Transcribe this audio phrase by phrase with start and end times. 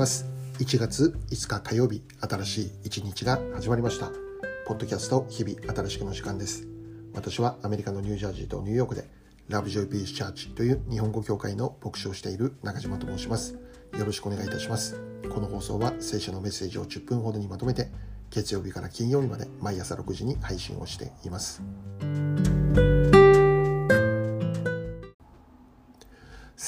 [0.00, 0.24] ます。
[0.58, 4.10] 1月5日火曜日新しい一日が始まりました。
[4.66, 6.66] ポッドキャスト日々新しくの時間です。
[7.12, 9.04] 私はアメリカのニュージャージーとニューヨークで
[9.48, 13.58] ラブジョイピースチャーチという日本語協会の牧師をしている中島と申します。
[13.98, 14.98] よろしくお願いいたします。
[15.30, 17.88] この放送は聖書のメッセージを10分ほどにまとめて
[18.30, 21.62] 月曜日から金曜日まで毎朝6時に配信をしています。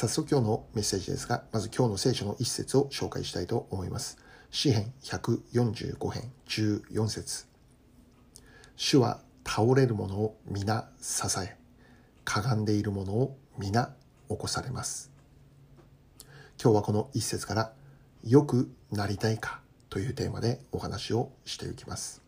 [0.02, 4.18] 早速今日のメッセージですが、まず今日の聖書の一節を紹介したいと思います。
[4.50, 7.46] 詩編145編14節
[8.74, 11.56] 主は倒れる者を皆支え、
[12.24, 13.94] かがんでいる者を皆
[14.28, 15.12] 起こされます。
[16.60, 17.72] 今日はこの一節から
[18.24, 22.22] よくなりたいかというテーマでお話をしていきます。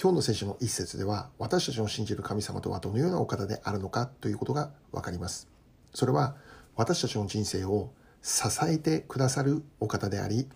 [0.00, 5.57] 今日の聖書の一節では私たちの信じる神様とはどのようなお方であるのかということがわかります。
[5.94, 6.36] それは
[6.76, 10.48] 私たちの人生を支えてくださるお方であり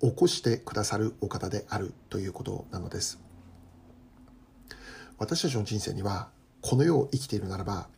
[0.00, 3.18] 起こしてくださるお方であるということなのです。
[5.18, 7.88] 私たちの人生にはこの世を生きているならば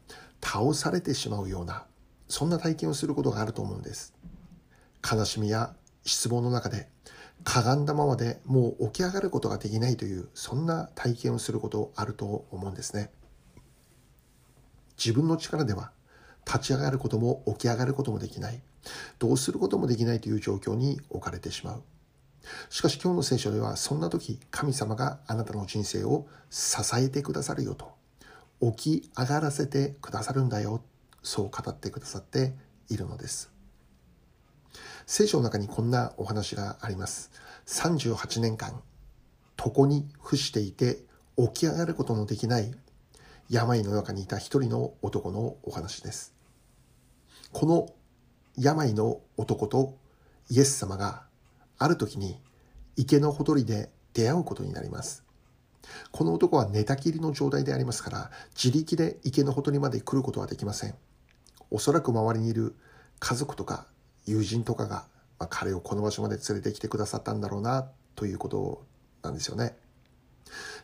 [0.40, 1.84] 倒されてしまうような
[2.28, 4.14] そんな体験をすることがあると思うんです。
[5.08, 6.88] 悲しみや失望の中で
[7.44, 13.10] かがんだままでもう起き上がることができないというそんな体験をすることあると思うんですね。
[14.96, 15.92] 自分の力では
[16.52, 18.60] 立ち上がることも起き上がることもできない。
[19.20, 21.82] どうすることもできないという状況に置かれてしまう。
[22.68, 27.92] しかし今日の聖書ではそんな時神様があなたの人生を支えてくださるよと
[28.72, 30.82] 起き上がらせてくださるんだよ
[31.22, 32.54] そう語ってくださって
[32.88, 33.52] いるのです
[35.06, 37.30] 聖書の中にこんなお話があります
[37.66, 38.80] 38年間
[39.62, 40.98] 床に伏していて
[41.36, 42.72] 起き上がることのできない
[43.50, 46.39] 病の中にいた一人の男のお話です。
[47.52, 47.88] この
[48.58, 49.96] 病の男と
[50.50, 51.24] イエス様が
[51.78, 52.40] ある時に
[52.96, 55.24] 池のほとりで出会うことになります。
[56.12, 60.94] この男は寝たきりの状態でありますから自力で池のほとりまで来ることはできません。
[61.70, 62.74] おそらく周りにいる
[63.18, 63.86] 家族とか
[64.26, 65.06] 友人とかが、
[65.38, 68.84] まあ、彼をこの場所まで連れてきてくださったんだろうなということ
[69.22, 69.76] なんですよね。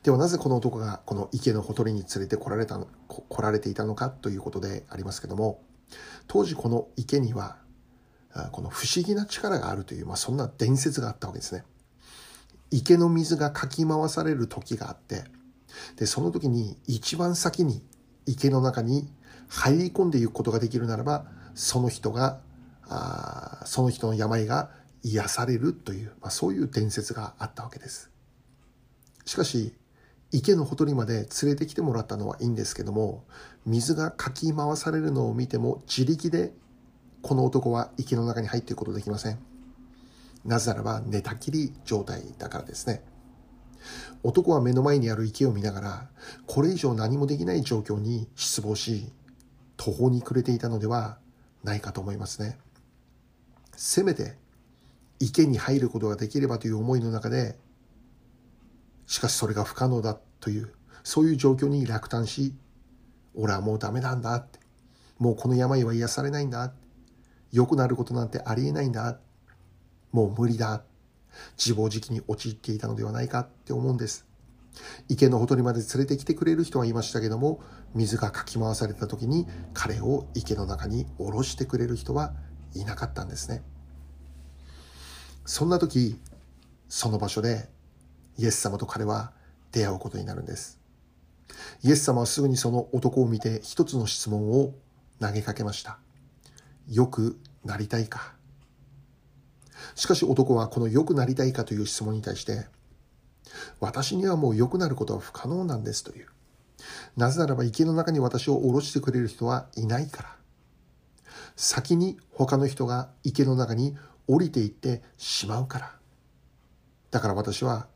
[0.03, 5.61] ではなぜこの男がこの池のほとりに連れてこられた来られていたのかということでありますけども
[6.27, 7.57] 当時この池には
[8.53, 11.65] この不思議な力があるという、まあ、そんな伝説があったわけですね。
[12.71, 15.25] 池の水がかき回される時があって
[15.97, 17.81] でその時に一番先に
[18.27, 19.09] 池の中に
[19.49, 22.41] 入り込んでいくことができるならばその人が
[22.89, 24.71] あその人の病が
[25.05, 28.11] 癒されるという、まあ、そういう伝説があったわけです。
[29.25, 29.75] しかし
[30.37, 33.25] 池のほとりまで連れてきてもらったのはいいんですけども
[33.65, 36.53] 水がかき回されるのを見ても自力で
[37.23, 39.39] この男は池の中に入っていくことできません。
[40.45, 43.03] なぜならば寝たきり状態だからですね。
[44.23, 46.09] 男は目の前にある池を見ながら
[46.47, 49.11] これ以上何もできない状況に失望し
[49.79, 51.19] 途方に暮れていたのでは
[51.65, 52.59] ないかと思いますね。
[53.75, 54.37] せめて
[55.19, 57.57] 池に入ることができればという思いの中で
[59.07, 62.55] しかしそれが不可能だという、そういう状況に落胆し、
[63.35, 64.59] 俺はもうダメなんだって。
[65.19, 66.73] もうこの病は癒されないんだ。
[67.53, 69.19] 良くなることなんてありえないんだ。
[70.13, 70.83] もう無理だ。
[71.59, 74.27] 自暴自棄に陥っていたのではないかって思うんです。
[75.09, 77.61] 池のほとりまで連れてきてくれる人はいましたけども、
[77.95, 82.35] 水がかき回された時に彼を池の中に下ろしてくれる人は
[82.75, 83.63] いなかったんですね。
[85.45, 86.21] そんな時、
[86.89, 87.69] その場所で
[88.37, 89.33] イエス様と彼は
[89.73, 90.81] 出会うことになるんです。
[91.83, 94.75] イエス様はすぐにその男を見て一つの質問を
[95.21, 95.99] 投げかけました。
[96.89, 98.37] よくなりたいか
[99.95, 102.67] しかし男はこの良くなりたいかという質問に対して、
[103.81, 106.27] 私にはもう良くなることは不可能なんですという。
[107.17, 110.37] なぜならば池の中に私を下ろしてくれる人はいないから。
[111.57, 113.97] 先に他の人が池の中に
[114.27, 115.93] 降りていってしまうから。
[117.11, 117.87] だから私は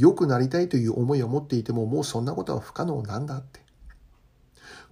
[0.00, 3.60] 良くなりたいという思いを持っていてももうそんなことは不可能なんだって。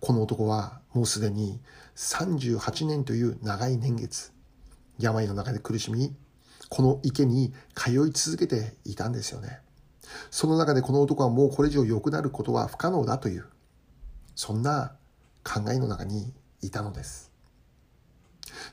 [0.00, 1.60] この男はもうすでに
[1.96, 4.32] 38年という長い年月、
[4.98, 6.14] 病の中で苦しみ、
[6.68, 9.60] この池に通い続けていたんですよね。
[10.30, 13.46] その中でこの男はもうこれ以上良くなることは不可能だという、
[14.34, 14.92] そんな
[15.42, 17.32] 考えの中にいたのです。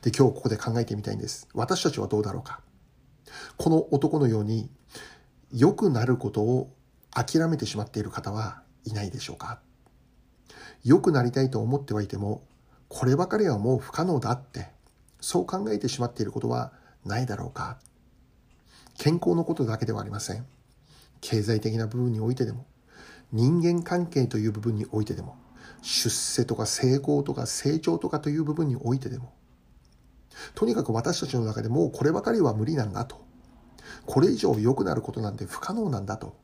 [0.01, 1.47] で、今日ここで考えてみたいんです。
[1.53, 2.59] 私たちはどうだろうか。
[3.55, 4.69] この男のように
[5.51, 6.73] 良くなることを
[7.11, 9.59] 諦めてしまっている方はいないでしょうか？
[10.83, 12.43] 良くなりたいと思ってはいても、
[12.89, 14.67] こればかりはもう不可能だって、
[15.19, 16.73] そう考えてしまっていることは
[17.05, 17.79] ないだろうか？
[18.97, 20.45] 健康のことだけではありません。
[21.21, 22.65] 経済的な部分においてでも、
[23.31, 25.37] 人間関係という部分においてでも、
[25.81, 29.33] 出世とか成功とか成長とかという部分においてでも、
[30.53, 33.24] とにかく私たちの中でもうこればかりは無理なんだと。
[34.05, 36.35] これ以上良くなることなんて不可能なんだと。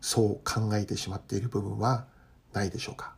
[0.00, 2.06] そう考えてしまっている部分は
[2.52, 3.14] ないでしょうか。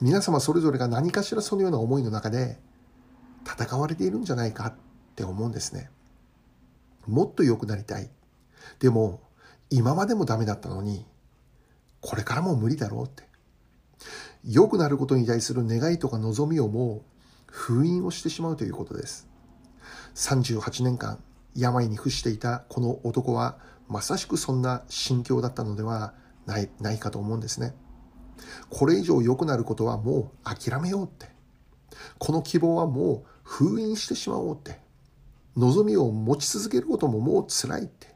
[0.00, 2.58] 皆様それぞれが何かしらそのような思いの中で
[3.44, 4.74] 戦われているんじゃないかっ
[5.14, 5.90] て思うんですね。
[7.06, 8.10] もっと良くなりたい。
[8.78, 9.20] でも、
[9.70, 11.06] 今までもダメだったのに、
[12.00, 13.24] これからも無理だろうって。
[14.44, 17.02] 良くなることに対する願いとか望みをもう
[17.46, 19.28] 封印をしてしまうということです。
[20.14, 21.22] 38年間
[21.56, 23.58] 病に伏していたこの男は
[23.88, 26.14] まさしくそんな心境だったのでは
[26.46, 27.74] ないないかと思うんですね。
[28.68, 31.28] これ以上良くなることはもう諦めようって。
[32.18, 34.80] この希望はもう封印してしまおうって。
[35.56, 38.14] 望みを持ち続けることももう辛いって。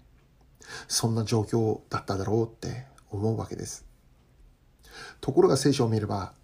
[0.88, 3.84] そんな状況だっただろうって思うわけです。
[5.20, 6.34] ところが聖書を見れば、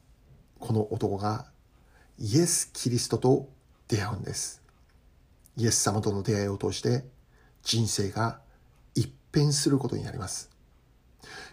[0.58, 1.46] この男が
[2.18, 3.48] イエス・キリストと
[3.88, 4.62] 出会うんです。
[5.60, 7.04] イエス様との出会いを通して
[7.62, 8.40] 人生が
[8.94, 10.48] 一変することになります。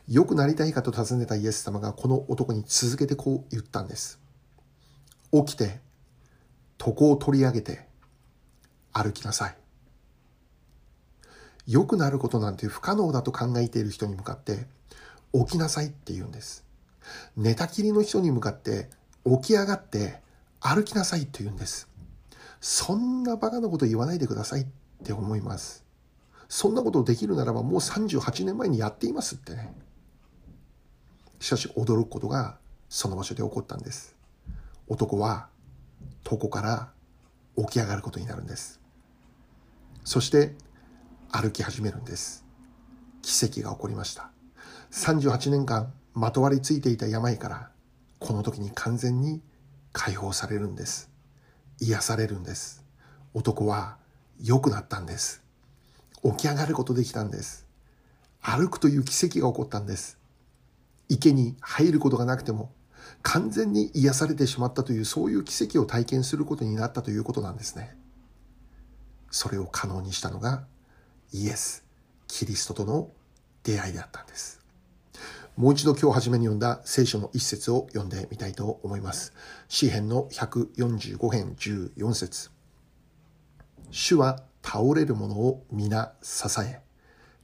[0.08, 4.22] 良くなりたいかと尋ねたイエス様がこの男に続けてこう言ったんです。
[5.34, 5.82] 起きて、
[6.80, 7.86] 床を取り上げて
[8.94, 9.58] 歩きなさい。
[11.68, 14.68] 良くなることなんて不可能だと考えている人に向かって
[15.34, 16.64] 起きなさいって言うんです。
[17.36, 18.90] 寝たきりの人に向かって
[19.26, 20.22] 起き上がって
[20.62, 21.90] 歩きなさいと言うんです。
[22.62, 24.66] そんなバカなこと言わないでくださいっ
[25.04, 25.86] て思います。
[26.50, 29.74] そんなことできるならばもう38年前にやっていますってね。
[31.40, 32.58] しかし驚くことが
[32.90, 34.16] その場所で起こったんです。
[34.88, 35.50] 男は
[36.30, 36.92] 床から
[37.58, 38.80] 起き上がることになるんです。
[40.04, 40.56] そして
[41.32, 42.46] 歩き始めるんです。
[43.22, 44.32] 奇跡が起こりました。
[44.92, 47.70] 38年間まとわりついていた病から
[48.20, 49.42] この時に完全に
[49.92, 51.12] 解放されるんです。
[51.80, 52.84] 癒されるんです。
[53.34, 53.98] 男は
[54.42, 55.44] 良くなったんです。
[56.24, 57.66] 起き上がることできたんです。
[58.42, 60.18] 歩くという奇跡が起こったんです。
[61.10, 62.72] 池に入ることがなくても
[63.22, 67.96] 完全に癒されてしまったというそういう奇跡を体験することになったということなんですね。
[69.32, 70.66] それを可能にしたのが
[71.34, 71.86] イエス、
[72.28, 73.10] キリストとの
[73.64, 74.60] 出会いだったんです。
[75.58, 79.34] もう一度今日初めに読んだ聖書の一節を読んでみたいと思います。
[79.68, 82.52] 詩編の145編14節
[83.90, 86.82] 主は倒れる者を皆支え、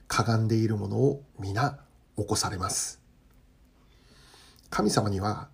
[0.06, 1.80] かがんでいる者を皆
[2.16, 3.02] 起こされます。
[4.70, 5.48] 神様には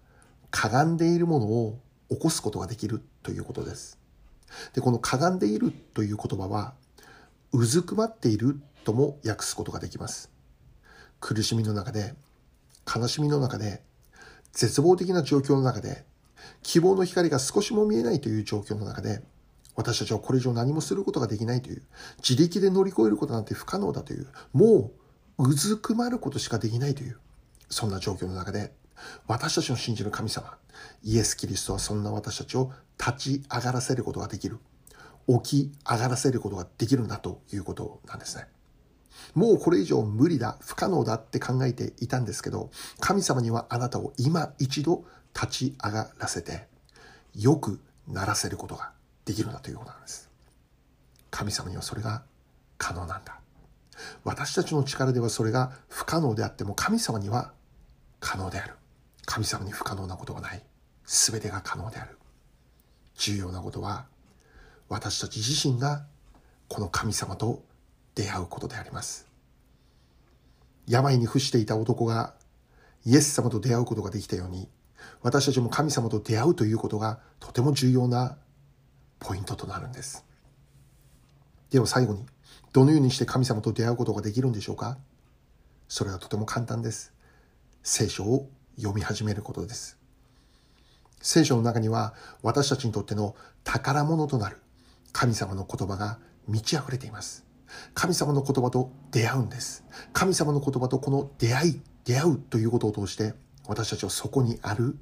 [0.51, 1.79] かがんでいるものを
[2.11, 3.99] 起こすことができるということです。
[4.75, 6.75] で、このかがんでいるという言葉は、
[7.53, 10.31] うずくまっているとも訳すことができます。
[11.21, 12.15] 苦しみの中で
[12.95, 13.83] 悲しみの中で、
[14.53, 16.05] 絶望的な状況の中で、
[16.63, 19.23] 希望の光が少しも見えないという状況の中で、
[19.77, 21.83] 私たちはこれ以上何もすることができないという、
[22.19, 24.91] 自力で乗り越えることなんて不可能だという、も
[25.39, 27.19] ううずくまることしかできないという、
[27.69, 28.73] そんな状況の中で、
[29.27, 30.57] 私たちの信じる神様、
[31.03, 34.59] イエス・キリストはそんな私たちを立ち上がらせることができる。
[35.43, 38.49] 起き上がらせることができるんだということなんですね。
[39.35, 46.67] もうこれ以上無理だ、不可能だって考えていたんですけど、神様にはあなたを今一度立ち上がらせて、
[47.35, 48.93] よくならせることが
[49.25, 50.31] できるんだということなんです。
[51.31, 52.23] 神様にはそれが
[52.79, 53.41] 可能なんだ。
[54.25, 57.53] 私たちの力ではそれが不可能であっても神様には
[58.19, 58.75] 可能である。
[59.27, 60.63] 神様に不可能なことはない。
[61.05, 62.19] すべてが可能である。
[63.17, 64.07] 重要なことは
[64.89, 66.05] 私たち自身が
[66.69, 67.63] この神様と
[68.21, 69.27] 出会うことであります。
[70.87, 72.35] 病に伏していた男が
[73.07, 74.69] イエス様と出会うことができたように、
[75.23, 78.37] 私たちも神様と出会うということがとても重要な
[79.19, 80.25] ポイントとなるんです。
[81.71, 82.27] では最後に、
[82.73, 84.99] どのようにして神様と出会うことができるんでしょうか？
[85.89, 87.15] それはとても簡単です。
[87.83, 89.99] 聖書を読み始めることです。
[91.23, 93.35] 聖書の中には私たちにとっての
[93.65, 94.59] 宝物となる
[95.13, 97.45] 神様の言葉が満ち溢れています。
[97.95, 99.85] 神様の言葉と出会うんです。
[100.13, 103.35] 神様の言葉とこの出会い、出会うということを通して、
[103.67, 104.97] 私たちはそこにある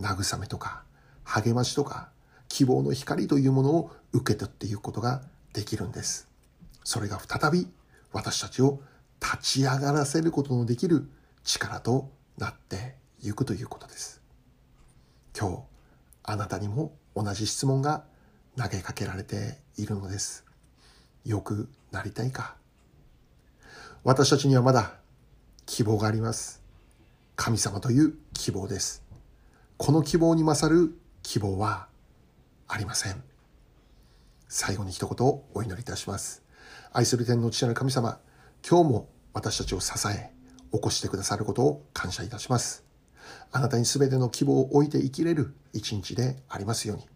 [0.00, 0.84] 慰めとか、
[1.24, 2.10] 励ましとか、
[2.48, 6.28] 希望の光というものを受け取っていくことができるんです。
[6.84, 7.68] それが再び
[8.12, 8.80] 私たちを
[9.20, 11.08] 立ち上がらせることのできる
[11.44, 14.20] 力となっていくということです。
[15.38, 15.62] 今日、
[16.24, 18.04] あなたにも同じ質問が
[18.56, 20.44] 投げかけられているのです。
[21.24, 22.56] よくなりたいか。
[24.04, 24.94] 私たちにはまだ
[25.66, 26.62] 希望があります。
[27.36, 29.02] 神様という希望です。
[29.76, 31.88] この希望に勝る希望は
[32.68, 33.22] ありません。
[34.48, 36.42] 最後に一言お祈りいたします。
[36.92, 38.18] 愛する天の父なる神様、
[38.68, 40.32] 今日も私たちを支え、
[40.72, 42.84] 起こしてくださることを感謝いたします。
[43.50, 47.06] あなたに全ての希望を置いて生きれる一日でありますように。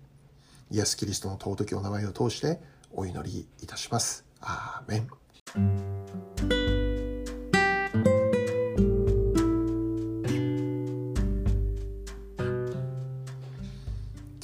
[0.70, 2.60] イエス・キリストの尊きお名前を通して
[2.96, 4.24] お祈りいたします。
[4.40, 5.08] アーメン。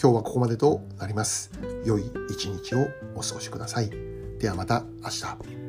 [0.01, 1.51] 今日はここまでとなります。
[1.87, 3.91] 良い一日をお過ごしください。
[4.39, 5.62] ではまた明日。